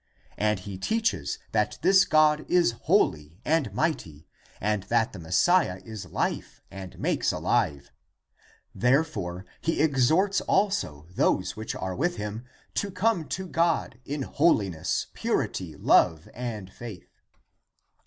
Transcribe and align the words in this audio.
And 0.39 0.61
he 0.61 0.79
teaches 0.79 1.37
that 1.51 1.77
this 1.83 2.05
God 2.05 2.43
is 2.49 2.71
holy 2.89 3.37
and 3.45 3.71
mighty, 3.71 4.27
and 4.59 4.81
that 4.89 5.13
the 5.13 5.19
Messiah 5.19 5.79
is 5.85 6.07
life 6.07 6.59
and 6.71 6.97
makes 6.97 7.31
alive. 7.31 7.91
310 8.73 8.81
THE 8.81 8.87
APOCRYPHAL 8.93 8.97
ACTS 8.97 9.13
Therefore 9.13 9.45
he 9.61 9.79
exhorts 9.79 10.41
also 10.41 11.05
those 11.11 11.55
which 11.55 11.75
are 11.75 11.95
with 11.95 12.15
him 12.15 12.45
to 12.73 12.89
come 12.89 13.25
to 13.25 13.43
him 13.43 13.51
(God) 13.51 13.99
in 14.03 14.23
hoHness, 14.23 15.13
purity, 15.13 15.75
love 15.75 16.27
and 16.33 16.73
faith." 16.73 17.19